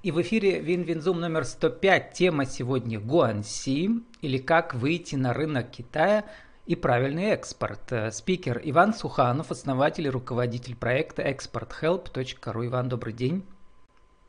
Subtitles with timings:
[0.00, 2.12] И в эфире Win-Win Zoom номер 105.
[2.12, 3.90] Тема сегодня Гуанси
[4.22, 6.24] или как выйти на рынок Китая
[6.66, 7.90] и правильный экспорт.
[7.90, 12.66] Э, спикер Иван Суханов, основатель и руководитель проекта exporthelp.ru.
[12.66, 13.42] Иван, добрый день.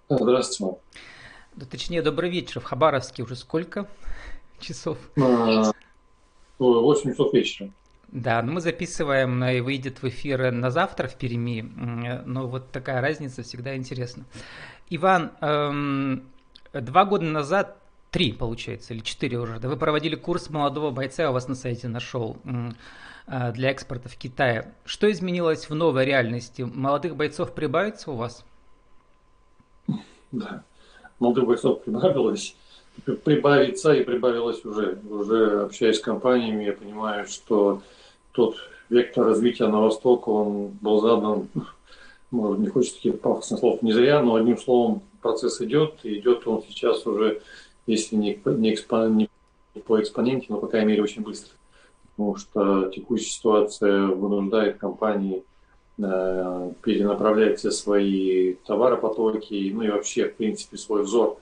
[0.10, 0.80] Здравствуйте.
[1.56, 2.62] Да, точнее, добрый вечер.
[2.62, 3.88] В Хабаровске уже сколько
[4.60, 4.98] часов?
[5.16, 5.72] 8
[6.58, 7.70] а, часов вечера.
[8.12, 11.62] Да, ну мы записываем и выйдет в эфир на завтра в Перми.
[12.26, 14.26] Но вот такая разница всегда интересна.
[14.90, 16.24] Иван, эм,
[16.74, 17.78] два года назад,
[18.10, 21.54] три получается, или четыре уже, да, вы проводили курс молодого бойца, я у вас на
[21.54, 22.38] сайте нашел,
[23.28, 24.74] э, для экспорта в Китае.
[24.86, 26.64] Что изменилось в новой реальности?
[26.64, 28.44] Молодых бойцов прибавится у вас?
[30.32, 30.64] Да,
[31.20, 32.56] молодых бойцов прибавилось
[33.24, 35.00] прибавится и прибавилось уже.
[35.10, 37.82] Уже общаясь с компаниями, я понимаю, что
[38.40, 38.56] тот
[38.90, 41.50] вектор развития на восток, он был задан
[42.32, 46.48] может, не хочется таких пафосных слов не зря, но одним словом процесс идет, и идет
[46.48, 47.42] он сейчас уже,
[47.86, 49.30] если не, не, экспо, не
[49.86, 51.52] по экспоненте, но, по крайней мере, очень быстро.
[52.16, 55.44] Потому что текущая ситуация вынуждает компании
[55.98, 61.40] э, перенаправлять все свои товаропотоки, ну и вообще, в принципе, свой взор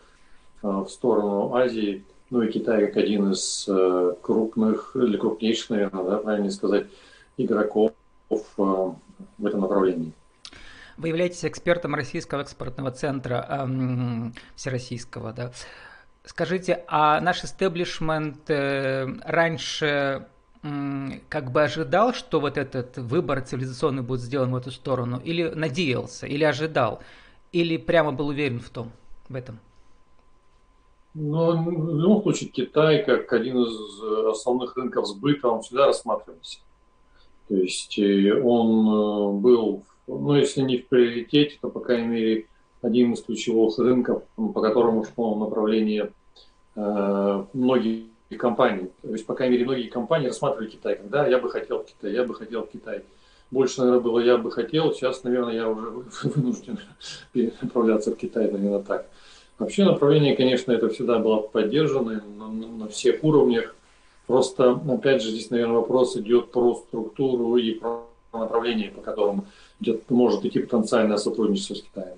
[0.63, 6.03] э, в сторону Азии, ну и Китай как один из э, крупных или крупнейших, наверное,
[6.03, 6.88] да, правильно сказать,
[7.38, 7.92] игроков
[8.30, 10.11] э, в этом направлении.
[10.97, 15.52] Вы являетесь экспертом Российского экспортного центра эм, всероссийского, да.
[16.25, 20.28] Скажите, а наш истеблишмент э, раньше
[21.30, 26.25] как бы ожидал, что вот этот выбор цивилизационный будет сделан в эту сторону, или надеялся,
[26.25, 27.02] или ожидал,
[27.52, 28.91] или прямо был уверен в том,
[29.30, 29.59] в этом?
[31.19, 36.59] Ну, в любом случае, Китай, как один из основных рынков сбыта, он всегда рассматривался.
[37.47, 42.47] То есть э, он э, был ну, если не в приоритете, то, по крайней мере,
[42.81, 46.11] один из ключевых рынков, по которому шло направление
[46.75, 48.05] э, многих
[48.38, 48.89] компаний.
[49.01, 52.23] То есть, по крайней мере, многие компании рассматривали Китай, когда я бы хотел Китай, я
[52.23, 53.03] бы хотел Китай.
[53.51, 55.89] Больше, наверное, было я бы хотел, сейчас, наверное, я уже
[56.23, 56.79] вынужден
[57.33, 59.07] перенаправляться в Китай, наверное, так.
[59.59, 63.75] Вообще направление, конечно, это всегда было поддержано на, на, на всех уровнях.
[64.28, 68.03] Просто, опять же, здесь, наверное, вопрос идет про структуру и про
[68.34, 69.45] направление, по которому
[69.79, 72.18] идет, может идти потенциальное сотрудничество с Китаем.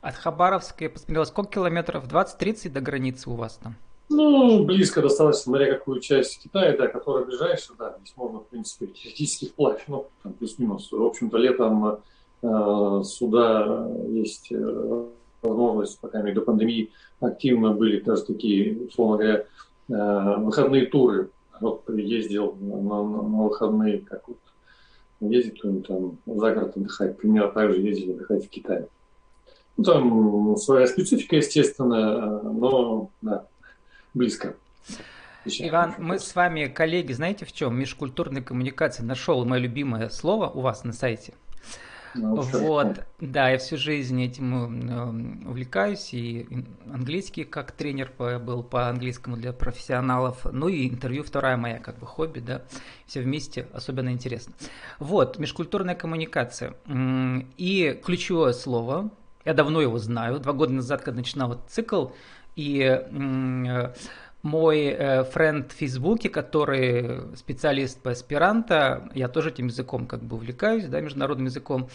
[0.00, 2.04] От Хабаровска я посмотрел, сколько километров?
[2.06, 3.74] 20-30 до границы у вас там?
[4.10, 8.86] Ну, близко достаточно, смотря какую часть Китая, да, которая ближайшая, да, здесь можно, в принципе,
[8.86, 10.92] теоретически вплавь, ну, там, плюс-минус.
[10.92, 12.00] В общем-то, летом
[12.42, 15.06] э, сюда есть э,
[15.44, 16.90] возможность, пока до пандемии
[17.20, 19.44] активно были даже такие, условно говоря,
[19.88, 21.30] э, выходные туры.
[21.60, 24.38] Вот ездил на, на, на выходные, как вот
[25.20, 27.16] ездить кто-нибудь там за город отдыхать.
[27.16, 28.86] Примерно так же ездили отдыхать в Китай.
[29.76, 33.46] Ну, там своя специфика, естественно, но да,
[34.14, 34.54] близко.
[35.46, 37.78] Иван, мы с вами коллеги, знаете в чем?
[37.78, 39.04] Межкультурная коммуникация.
[39.04, 41.34] Нашел мое любимое слово у вас на сайте.
[42.14, 46.46] Ну, вот, да, я всю жизнь этим э, увлекаюсь, и
[46.92, 52.06] английский как тренер был по английскому для профессионалов, ну и интервью вторая моя как бы
[52.06, 52.62] хобби, да,
[53.06, 54.54] все вместе особенно интересно.
[54.98, 56.74] Вот, межкультурная коммуникация.
[57.56, 59.10] И ключевое слово,
[59.44, 62.08] я давно его знаю, два года назад, когда начинал этот цикл,
[62.56, 63.92] и э,
[64.44, 70.36] мой э, френд в Фейсбуке, который специалист по аспиранта, я тоже этим языком как бы
[70.36, 71.88] увлекаюсь, да, международным языком,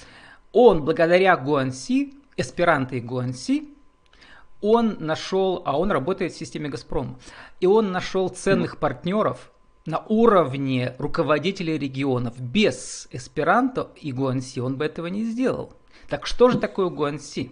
[0.51, 3.69] он благодаря Гуанси, эсперанто и Гуанси,
[4.61, 7.19] он нашел, а он работает в системе Газпром,
[7.59, 9.51] и он нашел ценных партнеров
[9.85, 12.39] на уровне руководителей регионов.
[12.39, 15.73] Без эсперанто и Гуанси он бы этого не сделал.
[16.09, 17.51] Так что же такое Гуанси?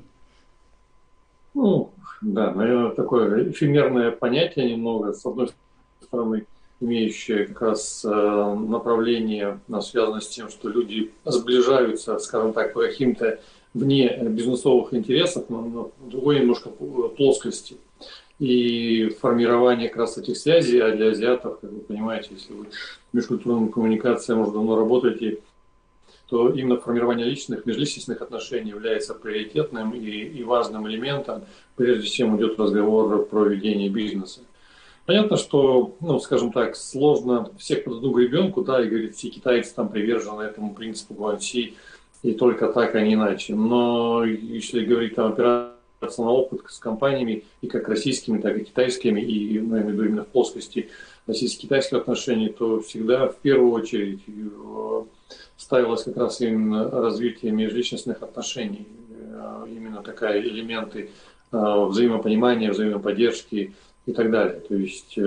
[1.53, 5.13] Ну, да, наверное, такое эфемерное понятие немного.
[5.13, 5.49] С одной
[6.01, 6.45] стороны,
[6.79, 13.39] имеющее как раз э, направление, связанное с тем, что люди сближаются, скажем так, по каким-то
[13.73, 17.77] вне бизнесовых интересов, но на другой немножко плоскости.
[18.39, 23.15] И формирование как раз этих связей, а для азиатов, как вы понимаете, если вы в
[23.15, 25.39] межкультурной коммуникации, может, давно работаете,
[26.27, 31.43] то именно формирование личных, межличностных отношений является приоритетным и, и важным элементом,
[31.75, 34.41] прежде чем идет разговор про ведение бизнеса.
[35.05, 39.73] Понятно, что, ну, скажем так, сложно всех под одну гребенку, да, и говорить, все китайцы
[39.73, 41.75] там привержены этому принципу Гуанси,
[42.23, 43.55] и только так, а не иначе.
[43.55, 49.19] Но если говорить там опираться на опыт с компаниями, и как российскими, так и китайскими,
[49.21, 50.89] и, ну, я имею в виду именно в плоскости
[51.25, 55.03] российско-китайских отношений, то всегда в первую очередь э,
[55.57, 61.09] ставилось как раз именно развитие межличностных отношений, э, именно такая элементы
[61.51, 63.73] взаимопонимания, взаимоподдержки
[64.05, 64.59] и так далее.
[64.59, 65.17] То есть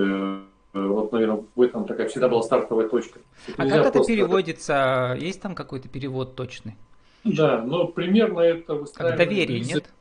[0.73, 3.19] вот, наверное, в этом такая всегда была стартовая точка.
[3.57, 4.13] А как это просто...
[4.13, 5.17] переводится?
[5.19, 6.75] Есть там какой-то перевод точный?
[7.23, 9.17] Да, но примерно это выстраивание...
[9.17, 9.91] Как доверие, нет?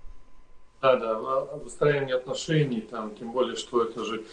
[0.82, 1.18] Да, да,
[1.62, 4.24] выстраивание отношений, там, тем более, что это же,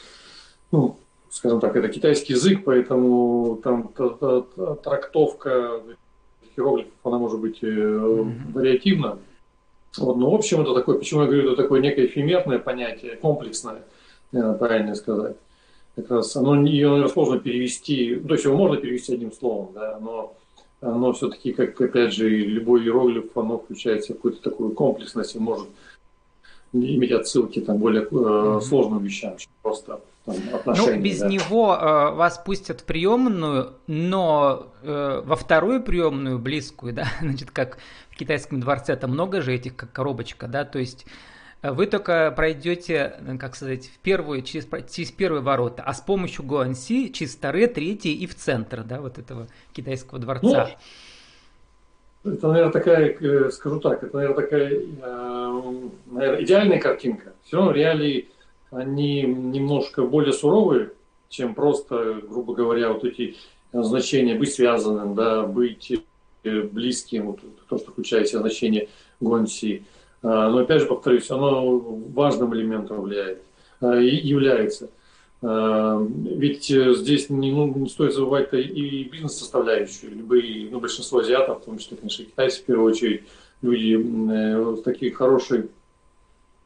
[0.72, 0.98] ну,
[1.30, 3.90] скажем так, это китайский язык, поэтому там
[4.82, 5.82] трактовка
[6.56, 8.54] иероглифов, она может быть mm-hmm.
[8.54, 9.20] вариативна.
[9.98, 13.84] Вот, но в общем это такое, почему я говорю, это такое некое эфемерное понятие, комплексное,
[14.32, 15.36] правильно сказать.
[15.98, 20.34] Как раз оно, ее сложно перевести, то есть его можно перевести одним словом, да, но
[20.80, 25.68] оно все-таки, как опять же, любой иероглиф, оно включает в какую-то такую комплексность и может
[26.74, 28.62] иметь отсылки там более э, mm-hmm.
[28.62, 30.96] сложным вещам, чем просто там, отношения.
[30.96, 31.28] Ну, без да.
[31.28, 37.78] него э, вас пустят в приемную, но э, во вторую приемную, близкую, да, значит, как
[38.10, 41.06] в китайском дворце, там много же этих, как коробочка, да, то есть
[41.62, 46.02] э, вы только пройдете, э, как сказать, в первую, через, через первые ворота, а с
[46.02, 50.70] помощью Гуанси через вторые, третьи и в центр, да, вот этого китайского дворца.
[50.70, 50.78] Ну,
[52.34, 55.62] это, наверное, такая, э, скажу так, это, наверное, такая, э,
[56.08, 57.34] наверное, идеальная картинка.
[57.44, 58.30] Все равно реалии,
[58.72, 60.92] они немножко более суровые,
[61.30, 63.36] чем просто, грубо говоря, вот эти
[63.72, 65.92] значения быть связанным, да, быть
[66.44, 67.40] э, близким, вот,
[67.70, 68.90] то, что включает себя значение
[69.20, 69.84] гонси.
[70.24, 73.40] Но опять же повторюсь, оно важным элементом влияет,
[73.82, 74.90] является.
[75.42, 80.16] Э, ведь э, здесь не, ну, не стоит забывать и бизнес-составляющую.
[80.16, 83.24] Любые, ну, большинство азиатов, в том числе, конечно, китайцы, в первую очередь,
[83.62, 85.70] люди э, с такой хорошей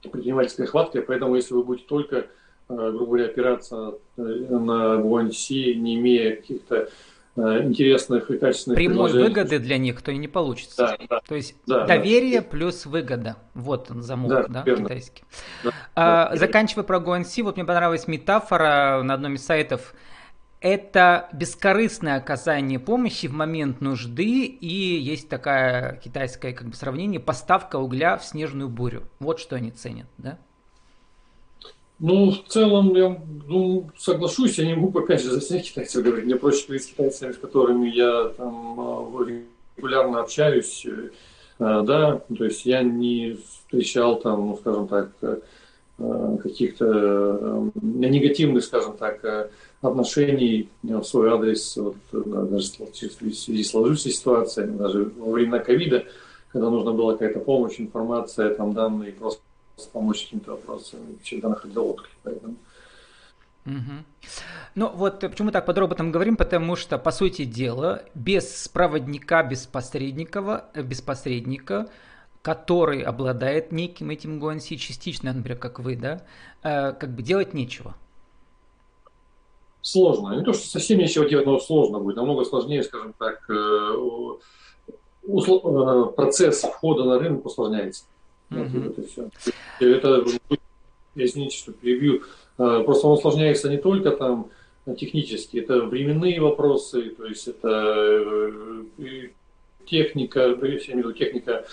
[0.01, 2.27] предпринимательской хваткой, поэтому если вы будете только,
[2.68, 6.88] грубо говоря, опираться на Гуанси, не имея каких-то Э,
[7.37, 10.97] интересных и качественных Прямой выгоды для них то и не получится.
[10.99, 12.47] Да, да, то есть да, доверие да.
[12.47, 13.37] плюс выгода.
[13.53, 14.85] Вот он замок, да, да верно.
[14.85, 15.23] китайский.
[15.63, 19.93] Да, а, да, заканчивая про GoNC, вот мне понравилась метафора на одном из сайтов.
[20.59, 24.67] Это бескорыстное оказание помощи в момент нужды, и
[24.99, 29.07] есть такая китайское как бы сравнение поставка угля в снежную бурю.
[29.19, 30.37] Вот что они ценят, да?
[32.01, 33.15] Ну, в целом, я
[33.48, 36.25] ну, соглашусь, я не могу, опять же, за всех китайцев говорить.
[36.25, 39.45] Мне проще говорить с китайцами, с которыми я там а,
[39.77, 40.86] регулярно общаюсь.
[41.59, 48.63] Э, да, то есть я не встречал там, ну, скажем так, э, каких-то э, негативных,
[48.63, 49.51] скажем так,
[49.81, 52.95] отношений в свой адрес, вот, даже в
[53.36, 56.06] связи сложившейся ситуацией, даже во времена ковида,
[56.51, 59.42] когда нужна была какая-то помощь, информация, там данные, просто
[59.91, 62.56] помочь каким-то вопросам, всегда находил отклик, поэтому...
[63.65, 63.75] Угу.
[64.73, 69.68] Ну вот почему так подробно там говорим, потому что, по сути дела, без проводника, без
[69.68, 71.89] посредника, без посредника,
[72.41, 76.21] который обладает неким этим гуанси, частично, например, как вы, да,
[76.63, 77.95] э, как бы делать нечего.
[79.81, 80.35] Сложно.
[80.35, 82.15] Не то, что совсем нечего делать, но сложно будет.
[82.15, 83.95] Намного сложнее, скажем так, э,
[85.27, 88.06] э, процесс входа на рынок усложняется.
[88.51, 88.88] Mm-hmm.
[88.88, 89.30] Вот это все.
[89.80, 90.25] Это,
[91.15, 92.24] извините, что перебью,
[92.57, 94.50] а, просто он усложняется не только там
[94.98, 99.30] технически, это временные вопросы, то есть это э,
[99.86, 101.65] техника, я имею в виду техника,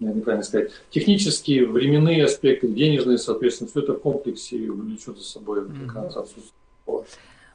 [0.00, 7.06] неправильно сказать, технические, временные аспекты, денежные, соответственно, все это в комплексе влечет за собой mm-hmm.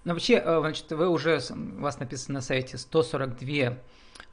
[0.06, 1.40] Ну, вообще, э, значит, вы уже,
[1.78, 3.78] у вас написано на сайте 142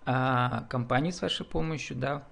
[0.05, 2.25] а, компании с вашей помощью, да,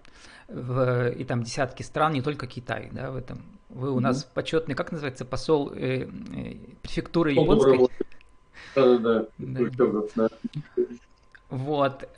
[0.49, 3.43] в, и там десятки стран, не только Китай, да, в этом.
[3.69, 4.01] Вы у mm-hmm.
[4.01, 7.89] нас почетный, как называется, посол э, э, префектуры японской?
[8.75, 10.29] Да, да, да.
[11.51, 12.09] Вот.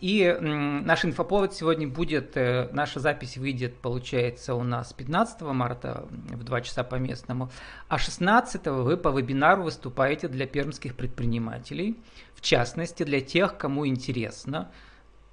[0.00, 6.44] И наш инфоповод сегодня будет, э, наша запись выйдет, получается, у нас 15 марта в
[6.44, 7.50] 2 часа по местному,
[7.88, 11.96] а 16 вы по вебинару выступаете для пермских предпринимателей,
[12.34, 14.70] в частности, для тех, кому интересно–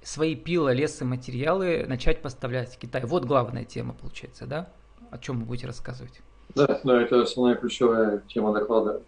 [0.04, 3.04] свои пила, лесоматериалы начать поставлять в Китай.
[3.04, 4.68] Вот главная тема получается, да?
[5.10, 6.20] О чем вы будете рассказывать?
[6.54, 9.00] Да, да, это основная ключевая тема доклада,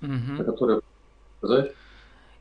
[0.00, 0.40] угу.
[0.40, 0.80] о которой
[1.38, 1.72] сказать.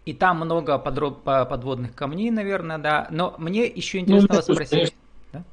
[0.05, 1.23] И там много подроб...
[1.23, 3.07] подводных камней, наверное, да.
[3.09, 4.69] Но мне еще интересно ну, вас спросить.
[4.69, 4.97] Конечно.
[5.33, 5.43] Да?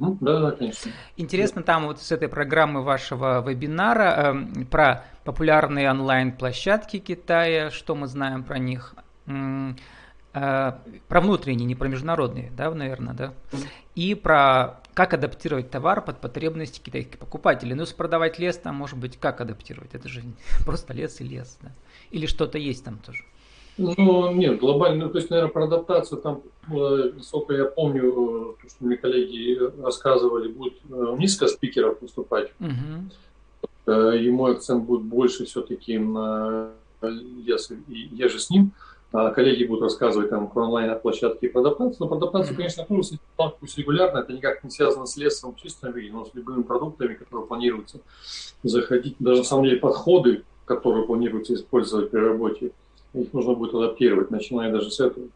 [0.00, 0.18] Угу.
[0.20, 0.90] Да, да, конечно.
[1.16, 8.08] Интересно, там вот с этой программы вашего вебинара э, про популярные онлайн-площадки Китая, что мы
[8.08, 8.94] знаем про них.
[10.32, 10.74] Э,
[11.08, 13.34] про внутренние, не про международные, да, наверное, да,
[13.96, 17.74] и про как адаптировать товар под потребности китайских покупателей.
[17.74, 19.94] Ну, если продавать лес, там, может быть, как адаптировать?
[19.94, 20.22] Это же
[20.64, 21.70] просто лес и лес, да.
[22.12, 23.24] Или что-то есть там тоже.
[23.76, 28.84] Ну, нет, глобально, то есть, наверное, про адаптацию там, э, насколько я помню, то, что
[28.84, 30.74] мне коллеги рассказывали, будет
[31.18, 32.52] низко спикеров выступать.
[32.60, 33.92] Угу.
[33.92, 36.70] Ему акцент будет больше все-таки на
[37.02, 38.72] если я же с ним,
[39.10, 41.96] коллеги будут рассказывать там про онлайн-площадки и про адаптацию.
[42.00, 43.18] Но про адаптацию, конечно, тоже
[43.58, 47.14] пусть регулярно, это никак не связано с лесом в чистом виде, но с любыми продуктами,
[47.14, 48.00] которые планируются
[48.62, 49.16] заходить.
[49.18, 52.72] Даже на самом деле подходы, которые планируется использовать при работе,
[53.12, 55.26] их нужно будет адаптировать, начиная даже с этого.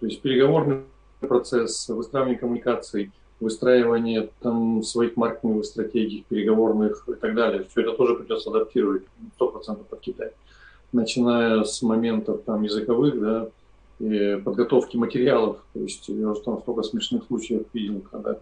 [0.00, 0.84] То есть переговорный
[1.20, 7.66] процесс, выстраивание коммуникаций, выстраивание там своих маркетинговых стратегий, переговорных и так далее.
[7.70, 9.02] Все это тоже придется адаптировать
[9.38, 10.32] 100% под Китай
[10.92, 13.48] начиная с моментов там, языковых, да,
[13.98, 15.58] и подготовки материалов.
[15.72, 18.38] То есть я уже там столько смешных случаев видел, когда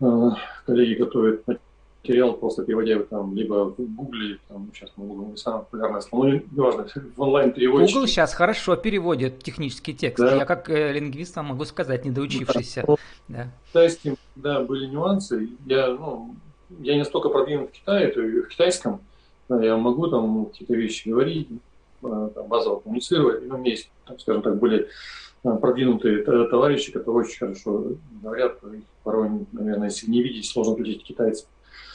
[0.00, 0.30] э,
[0.66, 1.44] коллеги готовят
[2.02, 6.00] материал, просто переводя его там либо в Гугле, там, сейчас на Google не самое популярное
[6.00, 7.94] слово, ну, неважно, в онлайн переводчике.
[7.94, 10.18] Google сейчас хорошо переводит технический текст.
[10.18, 10.36] Да.
[10.36, 12.84] Я как э, лингвист вам могу сказать, недоучившийся.
[13.28, 13.48] Да.
[13.74, 13.88] Да.
[13.88, 15.50] В да, были нюансы.
[15.66, 16.34] Я, ну,
[16.80, 19.00] я не столько продвинут в Китае, то и в китайском,
[19.48, 21.48] я могу там какие-то вещи говорить,
[22.02, 23.46] э, там, базово коммуницировать.
[23.46, 24.88] Ну, у меня есть, там, скажем так, были
[25.44, 28.58] э, продвинутые товарищи, которые очень хорошо говорят,
[29.02, 31.46] порой, наверное, если не видеть, сложно отличить китайцев.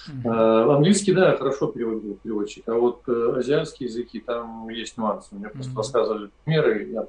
[0.10, 0.76] Mm-hmm.
[0.76, 5.34] Английский, да, хорошо переводил переводчик, а вот азиатские языки, там есть нюансы.
[5.34, 5.54] Мне mm-hmm.
[5.54, 7.08] просто рассказывали примеры, я,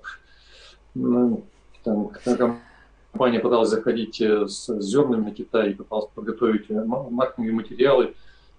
[0.94, 1.44] ну,
[1.82, 2.10] там,
[3.10, 8.14] компания пыталась заходить с зернами на Китай, пыталась подготовить маркетинговые материалы,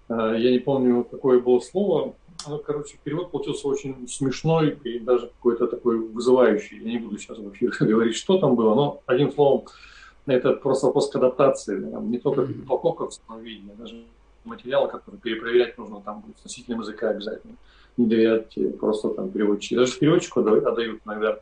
[0.08, 2.14] я не помню, какое было слово.
[2.48, 6.78] Ну, короче, перевод получился очень смешной и даже какой-то такой вызывающий.
[6.78, 9.64] Я не буду сейчас вообще говорить, что там было, но одним словом,
[10.26, 11.78] это просто вопрос к адаптации.
[11.78, 14.04] Не только упаковка в виде, а даже
[14.44, 17.54] материалы, которые перепроверять нужно там будет с носителем языка обязательно.
[17.96, 19.80] Не доверять просто там переводчику.
[19.80, 21.40] Даже переводчику отдают иногда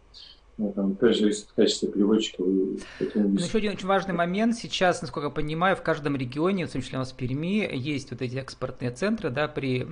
[0.57, 2.43] там, опять же, в качестве переводчика.
[2.43, 2.79] Вы,
[3.15, 4.55] ну, еще один очень важный момент.
[4.57, 8.11] Сейчас, насколько я понимаю, в каждом регионе, в том числе у нас в Перми, есть
[8.11, 9.87] вот эти экспортные центры, да, при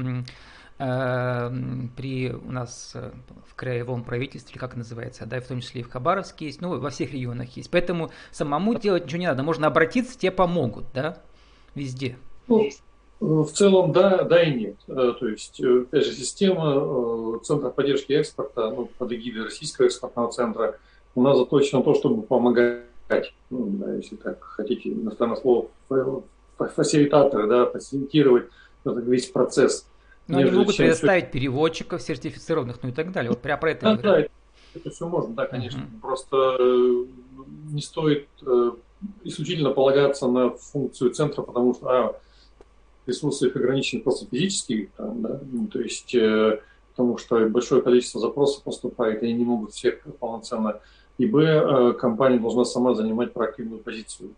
[0.78, 1.50] э,
[1.97, 3.11] при у нас э,
[3.49, 6.90] в краевом правительстве, как называется, да, в том числе и в Хабаровске есть, ну, во
[6.90, 7.71] всех регионах есть.
[7.71, 9.42] Поэтому самому делать ничего не надо.
[9.42, 11.19] Можно обратиться, тебе помогут, да,
[11.75, 12.16] везде.
[12.47, 12.69] Ну,
[13.23, 14.76] в целом, да, да и нет.
[14.88, 19.87] Э, то есть, э, опять же, система э, Центра поддержки экспорта, ну, под эгидой Российского
[19.87, 20.79] экспортного центра,
[21.14, 25.69] у нас заточена на то, чтобы помогать, ну, да, если так хотите, иностранное слово,
[26.59, 28.49] фасилитаторы, да, фасилитировать
[28.85, 29.87] этот весь процесс.
[30.26, 31.33] Но они могут предоставить все...
[31.33, 33.31] переводчиков сертифицированных, ну и так далее.
[33.31, 34.26] Вот прямо про это да, да,
[34.75, 35.79] это все можно, да, конечно.
[35.79, 36.00] Uh-huh.
[36.00, 36.59] Просто
[37.71, 38.26] не стоит
[39.23, 42.21] исключительно полагаться на функцию центра, потому что а,
[43.06, 46.61] ресурсы их ограничены просто физически, там, да, ну, то есть э,
[46.92, 50.80] потому что большое количество запросов поступает, и они не могут всех полноценно.
[51.18, 54.30] И б, э, компания должна сама занимать проактивную позицию.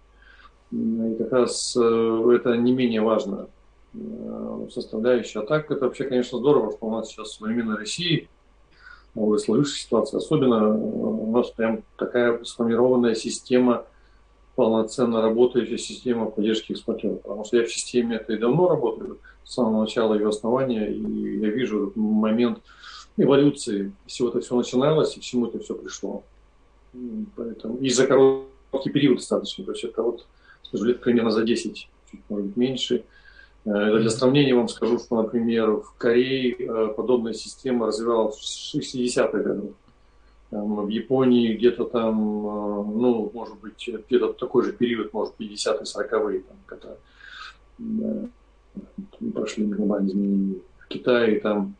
[0.70, 3.48] И как раз э, это не менее важно
[3.94, 5.40] э, составляющая.
[5.40, 8.28] А так это вообще, конечно, здорово, что у нас сейчас современной России,
[9.14, 13.86] в сложившейся ситуации, особенно э, у нас прям такая сформированная система
[14.54, 17.22] полноценно работающая система поддержки экспортеров.
[17.22, 21.48] Потому что я в системе этой давно работаю, с самого начала ее основания, и я
[21.48, 22.60] вижу момент
[23.16, 23.92] эволюции.
[24.06, 26.22] Всего это все начиналось, и к чему это все пришло.
[27.36, 29.64] Поэтому и за короткий период достаточно.
[29.64, 30.26] То есть это вот,
[30.62, 33.04] скажу, лет примерно за 10, чуть может быть меньше.
[33.64, 39.38] Э, для сравнения вам скажу, что, например, в Корее э, подобная система развивалась в 60-х
[39.38, 39.70] годах
[40.50, 45.82] там, в Японии где-то там, э, ну, может быть, где-то такой же период, может, 50-е,
[45.82, 46.96] 40-е, там, когда
[47.78, 48.28] да,
[49.34, 50.60] прошли глобальные изменения.
[50.78, 51.74] В Китае там,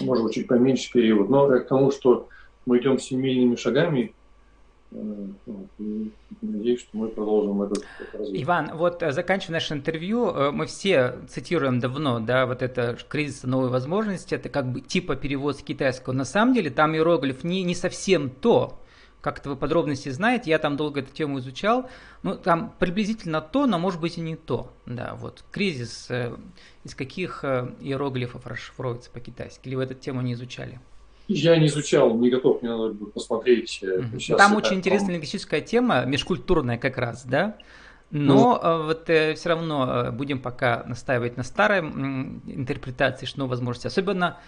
[0.00, 1.28] может быть, чуть поменьше период.
[1.28, 2.28] Но к тому, что
[2.64, 4.15] мы идем семейными шагами, Э,
[6.42, 8.44] надеюсь, что мы продолжим этот, это развитие.
[8.44, 13.42] Иван, вот э, заканчивая наше интервью, э, мы все цитируем давно, да, вот это кризис
[13.42, 16.12] новой возможности, это как бы типа перевод с китайского.
[16.12, 18.80] На самом деле там иероглиф не, не совсем то,
[19.20, 21.90] как-то вы подробности знаете, я там долго эту тему изучал,
[22.22, 26.08] ну, там приблизительно то, но может быть и не то, да, вот, кризис,
[26.84, 30.80] из каких иероглифов расшифровывается по-китайски, или вы эту тему не изучали?
[31.28, 33.70] Я не изучал, не готов, мне надо будет посмотреть.
[33.70, 37.56] Сейчас Там очень интересная лингвистическая тема, межкультурная как раз, да?
[38.10, 38.86] Но mm-hmm.
[38.86, 43.88] вот э, все равно э, будем пока настаивать на старой м, интерпретации, что возможности.
[43.88, 44.38] Особенно,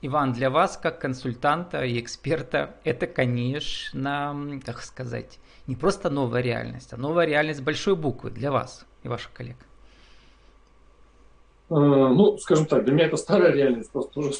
[0.00, 6.94] Иван, для вас, как консультанта и эксперта, это, конечно, как сказать, не просто новая реальность,
[6.94, 9.56] а новая реальность большой буквы для вас и ваших коллег.
[11.68, 14.32] Ну, скажем так, для меня это старая реальность, просто уже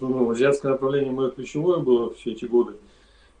[0.00, 2.74] Ну, азиатское направление мое ключевое было все эти годы.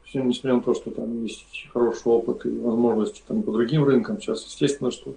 [0.04, 4.20] Все, несмотря на то, что там есть хороший опыт и возможности там, по другим рынкам,
[4.20, 5.14] сейчас, естественно, что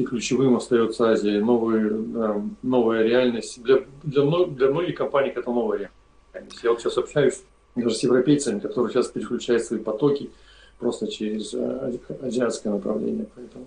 [0.00, 1.40] и ключевым остается Азия.
[1.40, 3.62] Новые, да, новая реальность.
[3.62, 5.90] Для, для, для многих компаний это новая
[6.32, 6.60] реальность.
[6.62, 7.42] Я вот сейчас общаюсь
[7.76, 10.30] даже с европейцами, которые сейчас переключают свои потоки
[10.78, 13.26] просто через э, азиатское направление.
[13.34, 13.66] Поэтому,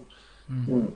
[0.50, 0.92] mm-hmm.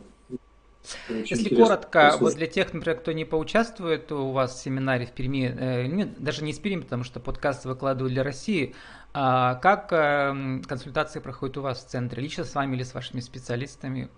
[1.09, 5.53] Если коротко, вот для тех, например, кто не поучаствует у вас в семинаре в Перми,
[5.57, 8.75] э, нет, даже не из Перми, потому что подкаст выкладываю для России,
[9.13, 13.19] а как э, консультации проходят у вас в центре, лично с вами или с вашими
[13.19, 14.09] специалистами?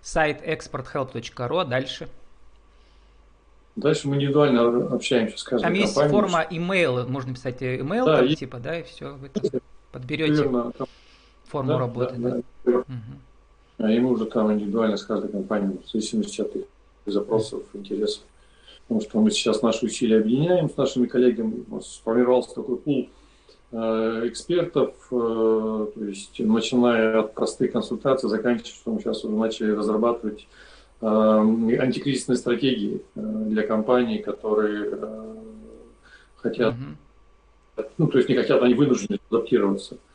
[0.00, 2.08] Сайт exporthelp.ru, а дальше?
[3.76, 6.20] Дальше мы индивидуально общаемся с каждой Там есть компанией.
[6.20, 8.34] форма email, можно писать email, да, там, и...
[8.34, 9.30] типа, да, и все, вы
[9.92, 10.72] подберете Верно.
[11.46, 12.14] форму да, работы.
[12.16, 12.42] Да, да.
[12.64, 12.78] Да.
[12.78, 12.86] Угу.
[13.82, 16.64] А и мы уже там индивидуально с каждой компанией, в зависимости от их
[17.04, 18.22] запросов, интересов.
[18.82, 21.64] Потому что мы сейчас наши усилия объединяем с нашими коллегами.
[21.68, 23.08] У нас сформировался такой пул
[23.72, 29.72] э, экспертов, э, то есть начиная от простых консультаций, заканчивая, что мы сейчас уже начали
[29.72, 30.46] разрабатывать
[31.00, 34.96] э, антикризисные стратегии для компаний, которые
[36.36, 37.86] хотят, mm-hmm.
[37.98, 40.11] ну, то есть не хотят, они вынуждены адаптироваться ну,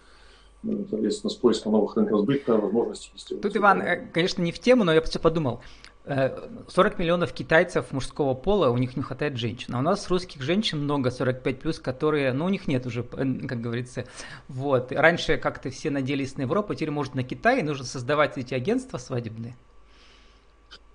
[0.63, 3.35] соответственно, с поиском новых рынков сбыта, возможностей.
[3.35, 5.61] Тут, Иван, э, конечно, не в тему, но я все подумал.
[6.07, 9.75] 40 э, миллионов китайцев мужского пола, у них не хватает женщин.
[9.75, 13.05] А у нас русских женщин много, 45 плюс, которые, ну, у них нет уже, э,
[13.47, 14.05] как говорится.
[14.47, 14.91] Вот.
[14.91, 19.55] Раньше как-то все надеялись на Европу, теперь, может, на Китай, нужно создавать эти агентства свадебные.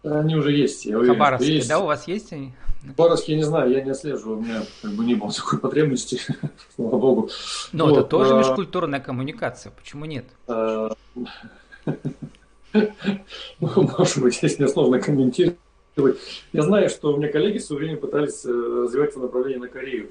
[0.05, 0.85] Они уже есть.
[0.85, 1.69] Я уверен, Хабаровские, есть.
[1.69, 2.53] да, у вас есть они?
[2.85, 6.21] Хабаровские, не знаю, я не отслеживаю, у меня как бы не было такой потребности,
[6.75, 7.31] слава богу.
[7.73, 8.39] Но вот, это тоже а...
[8.39, 10.25] межкультурная коммуникация, почему нет?
[10.47, 10.91] А...
[12.75, 12.89] Ну,
[13.99, 15.59] может быть, здесь мне сложно комментировать.
[16.55, 19.69] Я знаю, что у меня коллеги в свое время пытались э, развивать это направление на
[19.69, 20.09] Корею.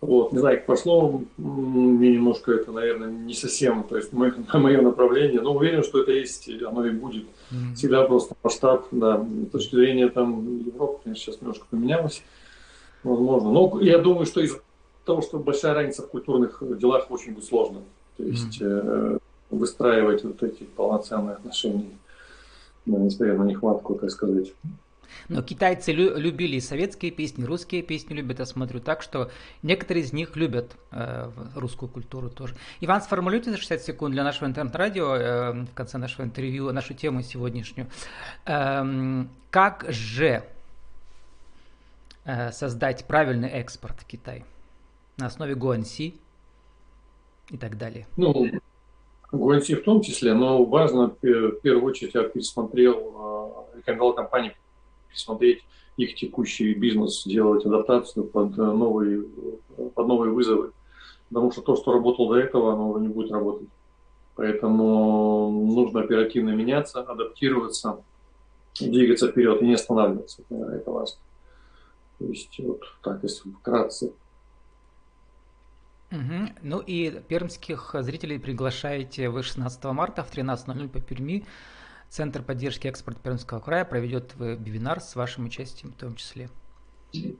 [0.00, 4.80] Вот, не знаю, как пошло, мне немножко это, наверное, не совсем, то есть мое, мое
[4.80, 7.24] направление, но уверен, что это есть, оно и будет.
[7.50, 7.74] Mm-hmm.
[7.74, 12.22] Всегда просто масштаб, да, с точки зрения там Европы, конечно, сейчас немножко поменялось,
[13.02, 13.52] возможно.
[13.52, 14.60] Но я думаю, что из-за
[15.04, 17.82] того, что большая разница в культурных делах очень будет сложно.
[18.16, 19.16] То есть mm-hmm.
[19.16, 19.18] э,
[19.50, 21.90] выстраивать вот эти полноценные отношения,
[22.86, 24.54] да, несмотря на нехватку, так сказать.
[25.28, 29.30] Но китайцы лю- любили советские песни, русские песни любят, я смотрю так, что
[29.62, 32.54] некоторые из них любят э, русскую культуру тоже.
[32.80, 37.22] Иван, сформулируйте за 60 секунд для нашего интернет-радио э, в конце нашего интервью нашу тему
[37.22, 37.88] сегодняшнюю.
[38.46, 40.44] Э, как же
[42.24, 44.44] э, создать правильный экспорт в Китай
[45.16, 46.14] на основе Гуанси
[47.50, 48.06] и так далее?
[48.16, 48.50] Ну,
[49.32, 54.56] Гуанси в том числе, но важно, в первую очередь, я пересмотрел, э, рекомендовал компании
[55.10, 55.64] пересмотреть
[55.96, 59.24] их текущий бизнес, сделать адаптацию под новые,
[59.94, 60.72] под новые вызовы.
[61.28, 63.68] Потому что то, что работало до этого, оно уже не будет работать.
[64.34, 68.02] Поэтому нужно оперативно меняться, адаптироваться,
[68.80, 70.42] двигаться вперед и не останавливаться.
[70.48, 71.18] Это важно.
[72.18, 74.12] То есть вот так, если вкратце.
[76.10, 76.54] Угу.
[76.62, 81.46] Ну и пермских зрителей приглашаете вы 16 марта в 13.00 по Перми
[82.10, 86.50] Центр поддержки экспорта Пермского края проведет вебинар с вашим участием в том числе.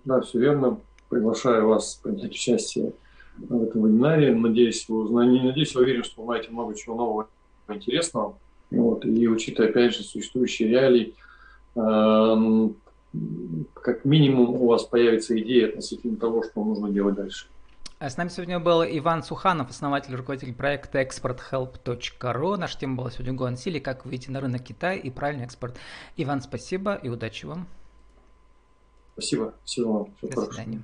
[0.04, 0.80] Да, все верно.
[1.08, 2.92] Приглашаю вас принять участие
[3.36, 4.32] в этом вебинаре.
[4.32, 7.28] Надеюсь, вы узнаете, надеюсь, я уверен, что вы узнаете много чего нового
[7.68, 8.38] и интересного.
[8.70, 9.04] Вот.
[9.04, 11.14] И учитывая, опять же, существующие реалии,
[11.74, 12.68] э,
[13.74, 17.48] как минимум у вас появится идея относительно того, что нужно делать дальше.
[18.00, 22.56] А с нами сегодня был Иван Суханов, основатель и руководитель проекта exporthelp.ru.
[22.56, 25.76] Наша тема была сегодня Гуансили, как выйти на рынок Китая и правильный экспорт.
[26.16, 27.68] Иван, спасибо и удачи вам.
[29.12, 29.52] Спасибо.
[29.66, 30.14] Всего вам.
[30.16, 30.82] Всего До свидания.